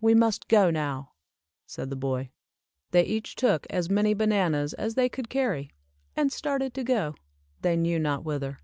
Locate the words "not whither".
7.98-8.60